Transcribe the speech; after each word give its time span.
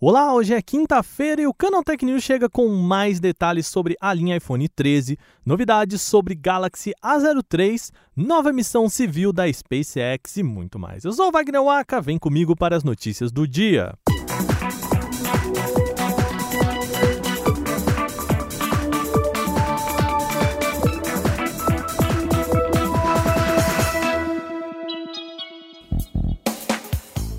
Olá, 0.00 0.32
hoje 0.32 0.54
é 0.54 0.62
quinta-feira 0.62 1.42
e 1.42 1.46
o 1.48 1.52
Canal 1.52 1.82
Tech 1.82 2.04
News 2.04 2.22
chega 2.22 2.48
com 2.48 2.68
mais 2.68 3.18
detalhes 3.18 3.66
sobre 3.66 3.96
a 4.00 4.14
linha 4.14 4.36
iPhone 4.36 4.68
13, 4.68 5.18
novidades 5.44 6.00
sobre 6.02 6.36
Galaxy 6.36 6.92
A03, 7.04 7.90
nova 8.16 8.52
missão 8.52 8.88
civil 8.88 9.32
da 9.32 9.52
SpaceX 9.52 10.36
e 10.36 10.44
muito 10.44 10.78
mais. 10.78 11.04
Eu 11.04 11.12
sou 11.12 11.30
o 11.30 11.32
Wagner 11.32 11.64
Waka, 11.64 12.00
vem 12.00 12.16
comigo 12.16 12.54
para 12.54 12.76
as 12.76 12.84
notícias 12.84 13.32
do 13.32 13.44
dia. 13.44 13.92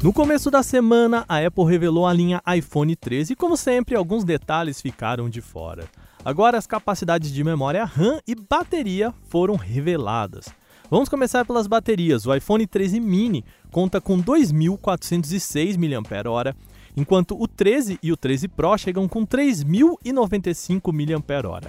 No 0.09 0.13
começo 0.13 0.49
da 0.49 0.63
semana, 0.63 1.23
a 1.29 1.37
Apple 1.37 1.65
revelou 1.65 2.07
a 2.07 2.11
linha 2.11 2.41
iPhone 2.57 2.95
13 2.95 3.33
e, 3.33 3.35
como 3.35 3.55
sempre, 3.55 3.95
alguns 3.95 4.23
detalhes 4.23 4.81
ficaram 4.81 5.29
de 5.29 5.39
fora. 5.39 5.87
Agora, 6.25 6.57
as 6.57 6.65
capacidades 6.65 7.31
de 7.31 7.43
memória 7.43 7.85
RAM 7.85 8.19
e 8.27 8.33
bateria 8.33 9.13
foram 9.27 9.55
reveladas. 9.55 10.49
Vamos 10.89 11.09
começar 11.09 11.45
pelas 11.45 11.67
baterias. 11.67 12.25
O 12.25 12.33
iPhone 12.33 12.65
13 12.65 12.99
mini 12.99 13.45
conta 13.71 14.01
com 14.01 14.19
2.406 14.19 15.77
mAh, 15.77 16.55
enquanto 16.97 17.39
o 17.39 17.47
13 17.47 17.99
e 18.01 18.11
o 18.11 18.17
13 18.17 18.47
Pro 18.47 18.75
chegam 18.79 19.07
com 19.07 19.23
3.095 19.23 20.91
mAh. 20.91 21.61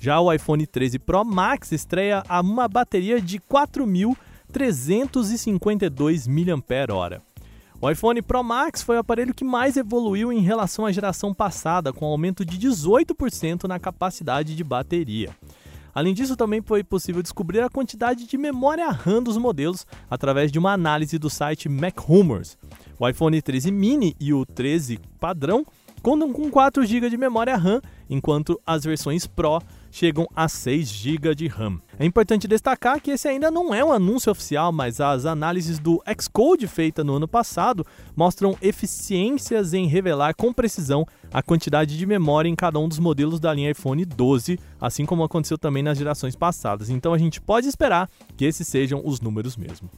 Já 0.00 0.18
o 0.18 0.32
iPhone 0.32 0.66
13 0.66 0.98
Pro 0.98 1.22
Max 1.26 1.72
estreia 1.72 2.22
a 2.26 2.40
uma 2.40 2.66
bateria 2.66 3.20
de 3.20 3.38
4.352 3.38 6.26
mAh. 6.26 7.20
O 7.82 7.90
iPhone 7.90 8.22
Pro 8.22 8.44
Max 8.44 8.80
foi 8.80 8.94
o 8.94 9.00
aparelho 9.00 9.34
que 9.34 9.42
mais 9.42 9.76
evoluiu 9.76 10.32
em 10.32 10.38
relação 10.38 10.86
à 10.86 10.92
geração 10.92 11.34
passada, 11.34 11.92
com 11.92 12.04
aumento 12.04 12.44
de 12.44 12.56
18% 12.56 13.64
na 13.64 13.76
capacidade 13.80 14.54
de 14.54 14.62
bateria. 14.62 15.30
Além 15.92 16.14
disso, 16.14 16.36
também 16.36 16.62
foi 16.62 16.84
possível 16.84 17.20
descobrir 17.20 17.58
a 17.58 17.68
quantidade 17.68 18.24
de 18.24 18.38
memória 18.38 18.88
RAM 18.88 19.20
dos 19.20 19.36
modelos 19.36 19.84
através 20.08 20.52
de 20.52 20.60
uma 20.60 20.72
análise 20.72 21.18
do 21.18 21.28
site 21.28 21.68
MacRumors. 21.68 22.56
O 23.00 23.08
iPhone 23.08 23.42
13 23.42 23.72
mini 23.72 24.14
e 24.20 24.32
o 24.32 24.46
13 24.46 25.00
padrão 25.18 25.66
contam 26.00 26.32
com 26.32 26.48
4 26.48 26.86
GB 26.86 27.10
de 27.10 27.16
memória 27.16 27.56
RAM, 27.56 27.80
enquanto 28.08 28.60
as 28.64 28.84
versões 28.84 29.26
Pro 29.26 29.60
chegam 29.92 30.26
a 30.34 30.48
6 30.48 30.88
GB 30.88 31.34
de 31.34 31.46
RAM. 31.46 31.78
É 31.98 32.06
importante 32.06 32.48
destacar 32.48 33.00
que 33.00 33.10
esse 33.10 33.28
ainda 33.28 33.50
não 33.50 33.72
é 33.72 33.84
um 33.84 33.92
anúncio 33.92 34.32
oficial, 34.32 34.72
mas 34.72 35.00
as 35.00 35.26
análises 35.26 35.78
do 35.78 36.02
Xcode 36.20 36.66
feita 36.66 37.04
no 37.04 37.16
ano 37.16 37.28
passado 37.28 37.86
mostram 38.16 38.56
eficiências 38.62 39.74
em 39.74 39.86
revelar 39.86 40.34
com 40.34 40.52
precisão 40.52 41.06
a 41.30 41.42
quantidade 41.42 41.96
de 41.96 42.06
memória 42.06 42.48
em 42.48 42.56
cada 42.56 42.78
um 42.78 42.88
dos 42.88 42.98
modelos 42.98 43.38
da 43.38 43.52
linha 43.52 43.70
iPhone 43.70 44.04
12, 44.04 44.58
assim 44.80 45.04
como 45.04 45.22
aconteceu 45.22 45.58
também 45.58 45.82
nas 45.82 45.98
gerações 45.98 46.34
passadas. 46.34 46.88
Então 46.88 47.12
a 47.12 47.18
gente 47.18 47.40
pode 47.40 47.68
esperar 47.68 48.08
que 48.36 48.46
esses 48.46 48.66
sejam 48.66 49.02
os 49.04 49.20
números 49.20 49.56
mesmo. 49.56 49.90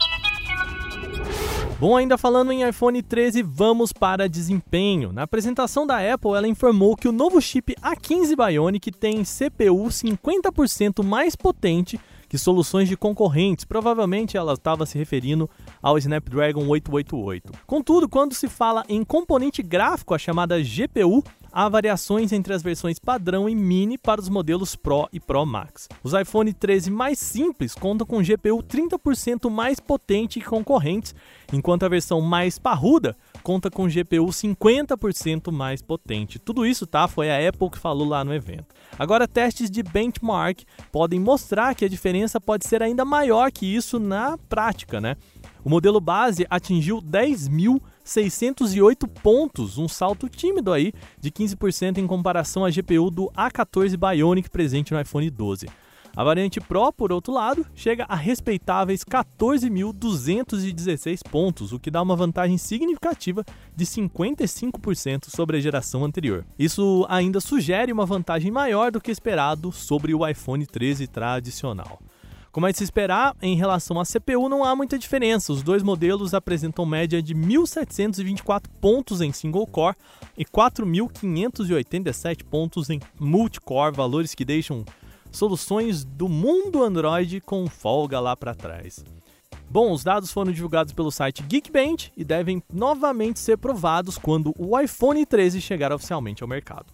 Bom, 1.80 1.96
ainda 1.96 2.16
falando 2.16 2.52
em 2.52 2.66
iPhone 2.66 3.02
13, 3.02 3.42
vamos 3.42 3.92
para 3.92 4.28
desempenho. 4.28 5.12
Na 5.12 5.24
apresentação 5.24 5.84
da 5.84 5.98
Apple, 6.14 6.30
ela 6.30 6.46
informou 6.46 6.96
que 6.96 7.08
o 7.08 7.12
novo 7.12 7.40
chip 7.40 7.74
A15 7.82 8.36
Bionic 8.36 8.92
tem 8.92 9.24
CPU 9.24 9.88
50% 9.88 11.02
mais 11.04 11.34
potente 11.34 11.98
que 12.28 12.38
soluções 12.38 12.88
de 12.88 12.96
concorrentes. 12.96 13.64
Provavelmente 13.64 14.36
ela 14.36 14.54
estava 14.54 14.86
se 14.86 14.96
referindo 14.96 15.50
ao 15.82 15.98
Snapdragon 15.98 16.66
888. 16.66 17.52
Contudo, 17.66 18.08
quando 18.08 18.34
se 18.34 18.48
fala 18.48 18.84
em 18.88 19.04
componente 19.04 19.62
gráfico, 19.62 20.14
a 20.14 20.18
chamada 20.18 20.60
GPU, 20.60 21.24
há 21.54 21.68
variações 21.68 22.32
entre 22.32 22.52
as 22.52 22.64
versões 22.64 22.98
padrão 22.98 23.48
e 23.48 23.54
mini 23.54 23.96
para 23.96 24.20
os 24.20 24.28
modelos 24.28 24.74
Pro 24.74 25.08
e 25.12 25.20
Pro 25.20 25.46
Max. 25.46 25.88
Os 26.02 26.12
iPhone 26.12 26.52
13 26.52 26.90
mais 26.90 27.20
simples 27.20 27.76
contam 27.76 28.04
com 28.04 28.20
GPU 28.20 28.60
30% 28.60 29.48
mais 29.48 29.78
potente 29.78 30.40
que 30.40 30.46
concorrentes, 30.46 31.14
enquanto 31.52 31.84
a 31.84 31.88
versão 31.88 32.20
mais 32.20 32.58
parruda 32.58 33.16
conta 33.44 33.70
com 33.70 33.86
GPU 33.86 34.26
50% 34.26 35.52
mais 35.52 35.80
potente. 35.80 36.40
Tudo 36.40 36.66
isso, 36.66 36.86
tá? 36.86 37.06
Foi 37.06 37.30
a 37.30 37.48
Apple 37.48 37.70
que 37.70 37.78
falou 37.78 38.08
lá 38.08 38.24
no 38.24 38.34
evento. 38.34 38.74
Agora, 38.98 39.28
testes 39.28 39.70
de 39.70 39.82
benchmark 39.82 40.62
podem 40.90 41.20
mostrar 41.20 41.74
que 41.74 41.84
a 41.84 41.88
diferença 41.88 42.40
pode 42.40 42.66
ser 42.66 42.82
ainda 42.82 43.04
maior 43.04 43.52
que 43.52 43.66
isso 43.66 44.00
na 44.00 44.36
prática, 44.48 45.00
né? 45.00 45.16
O 45.62 45.70
modelo 45.70 46.00
base 46.00 46.46
atingiu 46.50 47.00
10.608 48.04 49.08
pontos, 49.22 49.78
um 49.78 49.88
salto 49.88 50.28
tímido 50.28 50.72
aí 50.72 50.92
de 51.18 51.30
15% 51.30 51.98
em 51.98 52.06
comparação 52.06 52.64
à 52.64 52.70
GPU 52.70 53.10
do 53.10 53.30
A14 53.30 53.96
Bionic 53.96 54.50
presente 54.50 54.92
no 54.92 55.00
iPhone 55.00 55.30
12. 55.30 55.66
A 56.16 56.22
variante 56.22 56.60
Pro, 56.60 56.92
por 56.92 57.10
outro 57.10 57.32
lado, 57.32 57.66
chega 57.74 58.04
a 58.08 58.14
respeitáveis 58.14 59.04
14.216 59.04 61.28
pontos, 61.28 61.72
o 61.72 61.80
que 61.80 61.90
dá 61.90 62.00
uma 62.00 62.14
vantagem 62.14 62.56
significativa 62.56 63.44
de 63.74 63.84
55% 63.84 65.28
sobre 65.28 65.56
a 65.56 65.60
geração 65.60 66.04
anterior. 66.04 66.46
Isso 66.56 67.04
ainda 67.08 67.40
sugere 67.40 67.90
uma 67.90 68.06
vantagem 68.06 68.52
maior 68.52 68.92
do 68.92 69.00
que 69.00 69.10
esperado 69.10 69.72
sobre 69.72 70.14
o 70.14 70.24
iPhone 70.24 70.64
13 70.64 71.08
tradicional. 71.08 71.98
Como 72.54 72.68
é 72.68 72.70
de 72.70 72.78
se 72.78 72.84
esperar, 72.84 73.34
em 73.42 73.56
relação 73.56 73.98
à 73.98 74.04
CPU 74.04 74.48
não 74.48 74.62
há 74.62 74.76
muita 74.76 74.96
diferença. 74.96 75.52
Os 75.52 75.60
dois 75.60 75.82
modelos 75.82 76.34
apresentam 76.34 76.86
média 76.86 77.20
de 77.20 77.34
1.724 77.34 78.66
pontos 78.80 79.20
em 79.20 79.32
single 79.32 79.66
core 79.66 79.96
e 80.38 80.44
4.587 80.44 82.44
pontos 82.44 82.90
em 82.90 83.00
multicore, 83.18 83.96
valores 83.96 84.36
que 84.36 84.44
deixam 84.44 84.84
soluções 85.32 86.04
do 86.04 86.28
mundo 86.28 86.84
Android 86.84 87.40
com 87.40 87.66
folga 87.66 88.20
lá 88.20 88.36
para 88.36 88.54
trás. 88.54 89.04
Bom, 89.68 89.90
os 89.90 90.04
dados 90.04 90.30
foram 90.30 90.52
divulgados 90.52 90.92
pelo 90.92 91.10
site 91.10 91.42
Geekbench 91.42 92.12
e 92.16 92.22
devem 92.22 92.62
novamente 92.72 93.40
ser 93.40 93.58
provados 93.58 94.16
quando 94.16 94.54
o 94.56 94.78
iPhone 94.78 95.26
13 95.26 95.60
chegar 95.60 95.90
oficialmente 95.90 96.44
ao 96.44 96.48
mercado. 96.48 96.86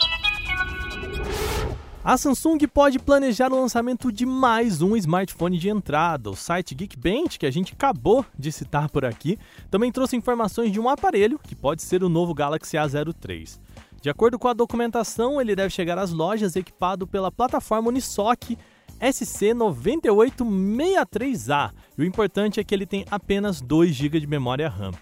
A 2.02 2.16
Samsung 2.16 2.66
pode 2.66 2.98
planejar 2.98 3.52
o 3.52 3.60
lançamento 3.60 4.10
de 4.10 4.24
mais 4.24 4.80
um 4.80 4.96
smartphone 4.96 5.58
de 5.58 5.68
entrada. 5.68 6.30
O 6.30 6.34
site 6.34 6.74
Geekbench, 6.74 7.38
que 7.38 7.44
a 7.44 7.50
gente 7.50 7.74
acabou 7.74 8.24
de 8.38 8.50
citar 8.50 8.88
por 8.88 9.04
aqui, 9.04 9.38
também 9.70 9.92
trouxe 9.92 10.16
informações 10.16 10.72
de 10.72 10.80
um 10.80 10.88
aparelho 10.88 11.38
que 11.38 11.54
pode 11.54 11.82
ser 11.82 12.02
o 12.02 12.08
novo 12.08 12.32
Galaxy 12.32 12.78
A03. 12.78 13.60
De 14.00 14.08
acordo 14.08 14.38
com 14.38 14.48
a 14.48 14.54
documentação, 14.54 15.42
ele 15.42 15.54
deve 15.54 15.68
chegar 15.68 15.98
às 15.98 16.10
lojas 16.10 16.56
equipado 16.56 17.06
pela 17.06 17.30
plataforma 17.30 17.88
Unisoc 17.88 18.56
SC9863A. 18.98 21.70
E 21.98 22.02
o 22.02 22.04
importante 22.04 22.60
é 22.60 22.64
que 22.64 22.74
ele 22.74 22.86
tem 22.86 23.04
apenas 23.10 23.60
2 23.60 23.94
GB 23.94 24.20
de 24.20 24.26
memória 24.26 24.70
RAM. 24.70 24.92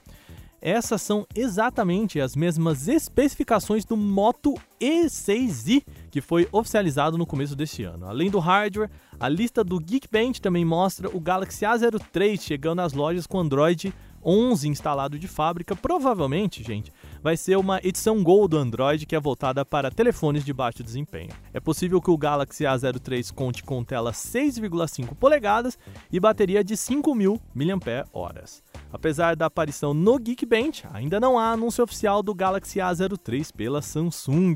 Essas 0.61 1.03
são 1.03 1.25
exatamente 1.33 2.21
as 2.21 2.35
mesmas 2.35 2.89
especificações 2.89 3.85
do 3.85 3.97
Moto 3.97 4.57
E6i, 4.81 5.85
que 6.11 6.21
foi 6.21 6.49
oficializado 6.53 7.19
no 7.19 7.27
começo 7.27 7.55
deste 7.55 7.83
ano. 7.85 8.07
Além 8.07 8.31
do 8.31 8.39
hardware, 8.39 8.91
a 9.19 9.29
lista 9.29 9.63
do 9.63 9.79
Geekbench 9.79 10.41
também 10.41 10.65
mostra 10.65 11.09
o 11.09 11.21
Galaxy 11.21 11.65
A03 11.65 12.41
chegando 12.41 12.81
às 12.81 12.93
lojas 12.93 13.27
com 13.27 13.39
Android 13.39 13.93
11 14.25 14.69
instalado 14.69 15.19
de 15.19 15.29
fábrica, 15.29 15.77
provavelmente, 15.77 16.63
gente, 16.63 16.93
vai 17.23 17.37
ser 17.37 17.57
uma 17.57 17.81
edição 17.83 18.23
Gold 18.23 18.51
do 18.51 18.59
Android 18.59 19.07
que 19.07 19.17
é 19.17 19.21
voltada 19.21 19.65
para 19.65 19.91
telefones 19.91 20.45
de 20.45 20.53
baixo 20.53 20.83
desempenho. 20.83 21.31
É 21.53 21.61
possível 21.61 22.01
que 22.01 22.11
o 22.11 22.19
Galaxy 22.19 22.65
A03 22.65 23.33
conte 23.33 23.63
com 23.63 23.85
tela 23.85 24.13
6,5 24.13 25.15
polegadas 25.15 25.79
e 26.11 26.19
bateria 26.19 26.63
de 26.65 26.75
5.000 26.75 27.41
mAh. 27.55 28.45
Apesar 28.93 29.37
da 29.37 29.47
aparição 29.47 29.95
no 29.95 30.19
Geekbench, 30.19 30.85
ainda 30.93 31.21
não 31.21 31.39
há 31.39 31.53
anúncio 31.53 31.85
oficial 31.85 32.23
do 32.23 32.35
Galaxy 32.35 32.79
A03 32.79 33.53
pela 33.55 33.83
Samsung. 33.83 34.55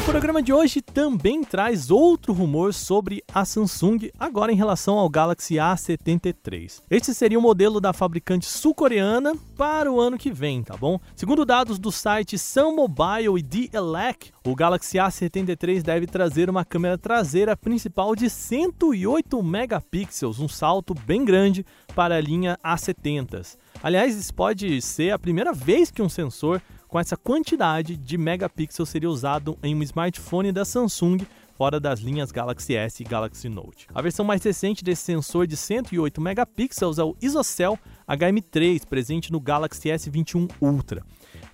O 0.00 0.02
programa 0.02 0.42
de 0.42 0.50
hoje 0.50 0.80
também 0.80 1.44
traz 1.44 1.90
outro 1.90 2.32
rumor 2.32 2.72
sobre 2.72 3.22
a 3.34 3.44
Samsung, 3.44 4.10
agora 4.18 4.50
em 4.50 4.56
relação 4.56 4.98
ao 4.98 5.10
Galaxy 5.10 5.56
A73. 5.56 6.82
Este 6.90 7.12
seria 7.12 7.38
o 7.38 7.42
modelo 7.42 7.82
da 7.82 7.92
fabricante 7.92 8.46
sul-coreana 8.46 9.34
para 9.58 9.92
o 9.92 10.00
ano 10.00 10.16
que 10.16 10.32
vem, 10.32 10.62
tá 10.62 10.74
bom? 10.74 10.98
Segundo 11.14 11.44
dados 11.44 11.78
do 11.78 11.92
site 11.92 12.38
Sun 12.38 12.76
Mobile 12.76 13.38
e 13.38 13.42
D-Elec, 13.42 14.32
o 14.42 14.54
Galaxy 14.54 14.96
A73 14.96 15.82
deve 15.82 16.06
trazer 16.06 16.48
uma 16.48 16.64
câmera 16.64 16.96
traseira 16.96 17.54
principal 17.54 18.16
de 18.16 18.30
108 18.30 19.42
megapixels, 19.42 20.40
um 20.40 20.48
salto 20.48 20.94
bem 20.94 21.26
grande 21.26 21.64
para 21.94 22.16
a 22.16 22.20
linha 22.20 22.58
A70. 22.64 23.58
Aliás, 23.82 24.16
isso 24.16 24.32
pode 24.32 24.80
ser 24.80 25.10
a 25.10 25.18
primeira 25.18 25.52
vez 25.52 25.90
que 25.90 26.00
um 26.00 26.08
sensor 26.08 26.60
com 26.90 26.98
essa 26.98 27.16
quantidade 27.16 27.96
de 27.96 28.18
megapixels 28.18 28.88
seria 28.88 29.08
usado 29.08 29.56
em 29.62 29.74
um 29.74 29.82
smartphone 29.82 30.50
da 30.50 30.64
Samsung 30.64 31.18
fora 31.60 31.78
das 31.78 32.00
linhas 32.00 32.32
Galaxy 32.32 32.74
S 32.74 33.02
e 33.02 33.06
Galaxy 33.06 33.48
Note. 33.48 33.86
A 33.94 34.02
versão 34.02 34.24
mais 34.24 34.42
recente 34.42 34.82
desse 34.82 35.02
sensor 35.02 35.46
de 35.46 35.56
108 35.56 36.20
megapixels 36.20 36.98
é 36.98 37.04
o 37.04 37.14
ISOCELL 37.20 37.78
HM3, 38.08 38.86
presente 38.86 39.30
no 39.30 39.38
Galaxy 39.38 39.90
S21 39.90 40.50
Ultra. 40.60 41.04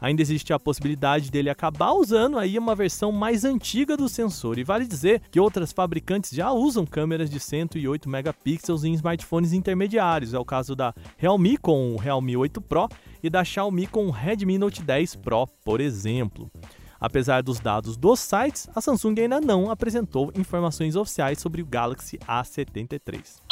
Ainda 0.00 0.22
existe 0.22 0.52
a 0.52 0.58
possibilidade 0.58 1.30
dele 1.30 1.50
acabar 1.50 1.92
usando 1.92 2.38
aí 2.38 2.58
uma 2.58 2.74
versão 2.74 3.10
mais 3.10 3.44
antiga 3.44 3.96
do 3.96 4.08
sensor, 4.08 4.58
e 4.58 4.64
vale 4.64 4.86
dizer 4.86 5.20
que 5.30 5.40
outras 5.40 5.72
fabricantes 5.72 6.30
já 6.30 6.52
usam 6.52 6.86
câmeras 6.86 7.28
de 7.28 7.40
108 7.40 8.08
megapixels 8.08 8.84
em 8.84 8.92
smartphones 8.94 9.52
intermediários. 9.52 10.32
É 10.32 10.38
o 10.38 10.44
caso 10.44 10.76
da 10.76 10.94
Realme 11.16 11.56
com 11.56 11.94
o 11.94 11.96
Realme 11.96 12.36
8 12.36 12.60
Pro 12.60 12.88
e 13.26 13.30
da 13.30 13.44
Xiaomi 13.44 13.86
com 13.86 14.06
o 14.06 14.10
Redmi 14.10 14.56
Note 14.56 14.82
10 14.82 15.16
Pro, 15.16 15.46
por 15.64 15.80
exemplo. 15.80 16.50
Apesar 16.98 17.42
dos 17.42 17.60
dados 17.60 17.96
dos 17.96 18.20
sites, 18.20 18.68
a 18.74 18.80
Samsung 18.80 19.14
ainda 19.20 19.40
não 19.40 19.70
apresentou 19.70 20.32
informações 20.34 20.96
oficiais 20.96 21.38
sobre 21.38 21.60
o 21.60 21.66
Galaxy 21.66 22.18
A73. 22.18 23.42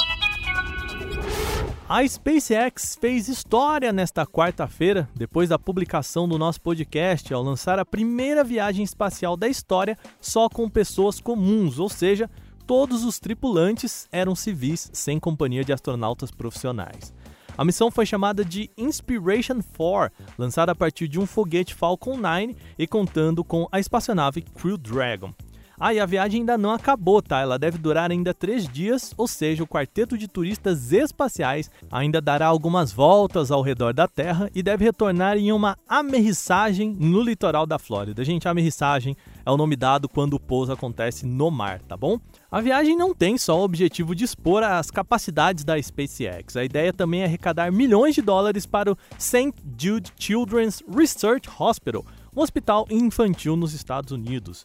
A 1.86 2.06
SpaceX 2.06 2.96
fez 2.98 3.28
história 3.28 3.92
nesta 3.92 4.24
quarta-feira, 4.24 5.08
depois 5.14 5.50
da 5.50 5.58
publicação 5.58 6.26
do 6.26 6.38
nosso 6.38 6.60
podcast, 6.60 7.34
ao 7.34 7.42
lançar 7.42 7.78
a 7.78 7.84
primeira 7.84 8.42
viagem 8.42 8.82
espacial 8.82 9.36
da 9.36 9.48
história 9.48 9.98
só 10.20 10.48
com 10.48 10.70
pessoas 10.70 11.20
comuns, 11.20 11.78
ou 11.78 11.90
seja, 11.90 12.30
todos 12.66 13.04
os 13.04 13.18
tripulantes 13.18 14.08
eram 14.10 14.34
civis 14.34 14.88
sem 14.94 15.20
companhia 15.20 15.62
de 15.62 15.72
astronautas 15.72 16.30
profissionais. 16.30 17.12
A 17.56 17.64
missão 17.64 17.90
foi 17.90 18.04
chamada 18.04 18.44
de 18.44 18.68
Inspiration 18.76 19.60
4, 19.76 20.12
lançada 20.36 20.72
a 20.72 20.74
partir 20.74 21.06
de 21.06 21.20
um 21.20 21.26
foguete 21.26 21.74
Falcon 21.74 22.16
9 22.16 22.56
e 22.76 22.86
contando 22.86 23.44
com 23.44 23.68
a 23.70 23.78
espaçonave 23.78 24.42
Crew 24.42 24.76
Dragon. 24.76 25.32
Ah, 25.78 25.92
e 25.92 25.98
a 25.98 26.06
viagem 26.06 26.40
ainda 26.40 26.56
não 26.56 26.70
acabou, 26.70 27.20
tá? 27.20 27.40
Ela 27.40 27.58
deve 27.58 27.78
durar 27.78 28.10
ainda 28.10 28.32
três 28.32 28.68
dias, 28.68 29.12
ou 29.16 29.26
seja, 29.26 29.62
o 29.62 29.66
quarteto 29.66 30.16
de 30.16 30.28
turistas 30.28 30.92
espaciais 30.92 31.70
ainda 31.90 32.20
dará 32.20 32.46
algumas 32.46 32.92
voltas 32.92 33.50
ao 33.50 33.62
redor 33.62 33.92
da 33.92 34.06
Terra 34.06 34.50
e 34.54 34.62
deve 34.62 34.84
retornar 34.84 35.36
em 35.36 35.50
uma 35.50 35.76
amerrissagem 35.88 36.96
no 36.98 37.20
litoral 37.20 37.66
da 37.66 37.78
Flórida. 37.78 38.24
Gente, 38.24 38.46
amerrissagem 38.46 39.16
é 39.44 39.50
o 39.50 39.56
nome 39.56 39.76
dado 39.76 40.08
quando 40.08 40.34
o 40.34 40.40
pouso 40.40 40.72
acontece 40.72 41.26
no 41.26 41.50
mar, 41.50 41.80
tá 41.82 41.96
bom? 41.96 42.18
A 42.50 42.60
viagem 42.60 42.96
não 42.96 43.12
tem 43.12 43.36
só 43.36 43.58
o 43.58 43.64
objetivo 43.64 44.14
de 44.14 44.24
expor 44.24 44.62
as 44.62 44.90
capacidades 44.90 45.64
da 45.64 45.80
SpaceX. 45.80 46.56
A 46.56 46.64
ideia 46.64 46.92
também 46.92 47.22
é 47.22 47.24
arrecadar 47.24 47.72
milhões 47.72 48.14
de 48.14 48.22
dólares 48.22 48.64
para 48.64 48.92
o 48.92 48.98
St. 49.18 49.52
Jude 49.76 50.12
Children's 50.16 50.82
Research 50.88 51.48
Hospital, 51.58 52.04
um 52.36 52.40
hospital 52.40 52.86
infantil 52.90 53.56
nos 53.56 53.74
Estados 53.74 54.12
Unidos. 54.12 54.64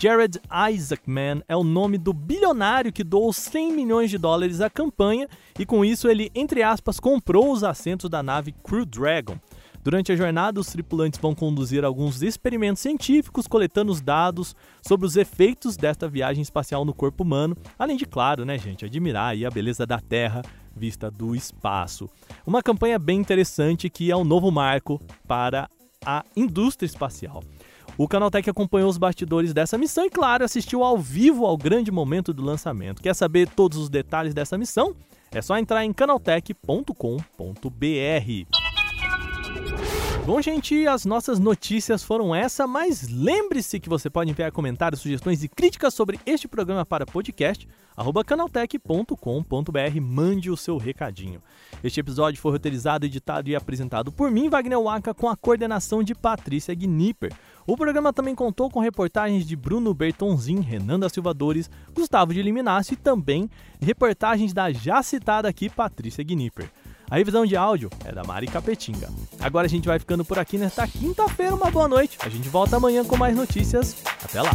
Jared 0.00 0.40
Isaacman 0.70 1.42
é 1.48 1.56
o 1.56 1.62
nome 1.62 1.98
do 1.98 2.12
bilionário 2.12 2.92
que 2.92 3.04
doou 3.04 3.32
100 3.32 3.72
milhões 3.72 4.10
de 4.10 4.18
dólares 4.18 4.60
à 4.60 4.68
campanha 4.68 5.28
e 5.58 5.64
com 5.64 5.84
isso 5.84 6.08
ele, 6.08 6.30
entre 6.34 6.62
aspas, 6.62 6.98
comprou 6.98 7.52
os 7.52 7.62
assentos 7.62 8.10
da 8.10 8.22
nave 8.22 8.52
Crew 8.64 8.84
Dragon. 8.84 9.38
Durante 9.82 10.12
a 10.12 10.16
jornada, 10.16 10.60
os 10.60 10.68
tripulantes 10.68 11.18
vão 11.20 11.34
conduzir 11.34 11.84
alguns 11.84 12.22
experimentos 12.22 12.80
científicos, 12.80 13.48
coletando 13.48 13.90
os 13.90 14.00
dados 14.00 14.54
sobre 14.80 15.06
os 15.06 15.16
efeitos 15.16 15.76
desta 15.76 16.08
viagem 16.08 16.40
espacial 16.40 16.84
no 16.84 16.94
corpo 16.94 17.24
humano, 17.24 17.56
além 17.76 17.96
de, 17.96 18.06
claro, 18.06 18.44
né, 18.44 18.56
gente, 18.58 18.84
admirar 18.84 19.34
a 19.44 19.50
beleza 19.50 19.84
da 19.84 19.98
Terra 19.98 20.42
vista 20.74 21.10
do 21.10 21.34
espaço. 21.34 22.08
Uma 22.46 22.62
campanha 22.62 22.98
bem 22.98 23.18
interessante 23.20 23.90
que 23.90 24.10
é 24.10 24.16
um 24.16 24.24
novo 24.24 24.50
marco 24.50 25.00
para 25.26 25.68
a 26.04 26.24
indústria 26.36 26.86
espacial. 26.86 27.42
O 27.98 28.08
Canaltech 28.08 28.48
acompanhou 28.48 28.88
os 28.88 28.96
bastidores 28.96 29.52
dessa 29.52 29.76
missão 29.76 30.06
e, 30.06 30.10
claro, 30.10 30.44
assistiu 30.44 30.82
ao 30.82 30.96
vivo 30.96 31.44
ao 31.44 31.56
grande 31.56 31.90
momento 31.90 32.32
do 32.32 32.42
lançamento. 32.42 33.02
Quer 33.02 33.14
saber 33.14 33.48
todos 33.48 33.76
os 33.76 33.90
detalhes 33.90 34.32
dessa 34.32 34.56
missão? 34.56 34.94
É 35.30 35.42
só 35.42 35.58
entrar 35.58 35.84
em 35.84 35.92
canaltech.com.br. 35.92 38.61
Bom, 40.24 40.40
gente, 40.40 40.86
as 40.86 41.04
nossas 41.04 41.40
notícias 41.40 42.04
foram 42.04 42.32
essa, 42.32 42.64
mas 42.64 43.08
lembre-se 43.08 43.80
que 43.80 43.88
você 43.88 44.08
pode 44.08 44.30
enviar 44.30 44.52
comentários, 44.52 45.00
sugestões 45.00 45.42
e 45.42 45.48
críticas 45.48 45.94
sobre 45.94 46.20
este 46.24 46.46
programa 46.46 46.86
para 46.86 47.04
podcast, 47.04 47.66
canaltech.com.br, 48.24 50.00
mande 50.00 50.48
o 50.48 50.56
seu 50.56 50.76
recadinho. 50.76 51.42
Este 51.82 51.98
episódio 51.98 52.40
foi 52.40 52.52
roteirizado, 52.52 53.04
editado 53.04 53.50
e 53.50 53.56
apresentado 53.56 54.12
por 54.12 54.30
mim, 54.30 54.48
Wagner 54.48 54.80
Waka, 54.80 55.12
com 55.12 55.28
a 55.28 55.36
coordenação 55.36 56.04
de 56.04 56.14
Patrícia 56.14 56.72
Gnipper. 56.72 57.32
O 57.66 57.76
programa 57.76 58.12
também 58.12 58.36
contou 58.36 58.70
com 58.70 58.78
reportagens 58.78 59.44
de 59.44 59.56
Bruno 59.56 59.92
Bertonzin, 59.92 60.60
Renan 60.60 61.00
da 61.00 61.08
Silva 61.08 61.34
Dores, 61.34 61.68
Gustavo 61.92 62.32
de 62.32 62.42
Liminácio 62.42 62.94
e 62.94 62.96
também 62.96 63.50
reportagens 63.80 64.52
da 64.52 64.70
já 64.70 65.02
citada 65.02 65.48
aqui 65.48 65.68
Patrícia 65.68 66.22
Gnipper. 66.22 66.70
A 67.12 67.16
revisão 67.16 67.44
de 67.44 67.54
áudio 67.54 67.90
é 68.06 68.10
da 68.10 68.24
Mari 68.24 68.46
Capetinga. 68.46 69.10
Agora 69.38 69.66
a 69.66 69.68
gente 69.68 69.86
vai 69.86 69.98
ficando 69.98 70.24
por 70.24 70.38
aqui 70.38 70.56
nesta 70.56 70.88
quinta-feira. 70.88 71.54
Uma 71.54 71.70
boa 71.70 71.86
noite. 71.86 72.16
A 72.22 72.28
gente 72.30 72.48
volta 72.48 72.76
amanhã 72.76 73.04
com 73.04 73.18
mais 73.18 73.36
notícias. 73.36 74.02
Até 74.24 74.40
lá! 74.40 74.52